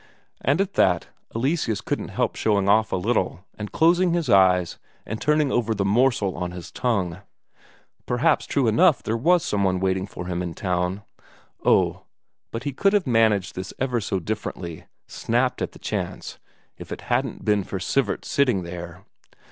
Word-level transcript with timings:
And 0.43 0.59
at 0.59 0.73
that, 0.73 1.09
Eleseus 1.35 1.79
couldn't 1.79 2.07
help 2.07 2.35
showing 2.35 2.67
off 2.67 2.91
a 2.91 2.95
little 2.95 3.45
and 3.55 3.71
closing 3.71 4.13
his 4.13 4.31
eyes 4.31 4.79
and 5.05 5.21
turning 5.21 5.51
over 5.51 5.75
the 5.75 5.85
morsel 5.85 6.35
on 6.35 6.49
his 6.53 6.71
tongue: 6.71 7.19
perhaps 8.07 8.47
true 8.47 8.67
enough 8.67 9.03
there 9.03 9.15
was 9.15 9.45
some 9.45 9.63
one 9.63 9.79
waiting 9.79 10.07
for 10.07 10.25
him 10.25 10.41
in 10.41 10.55
town. 10.55 11.03
Oh, 11.63 12.05
but 12.49 12.63
he 12.63 12.73
could 12.73 12.93
have 12.93 13.05
managed 13.05 13.53
this 13.53 13.75
ever 13.77 14.01
so 14.01 14.19
differently, 14.19 14.85
snapped 15.07 15.61
at 15.61 15.73
the 15.73 15.77
chance, 15.77 16.39
if 16.79 16.91
it 16.91 17.01
hadn't 17.01 17.45
been 17.45 17.63
for 17.63 17.77
Sivert 17.77 18.25
sitting 18.25 18.63
there! 18.63 19.05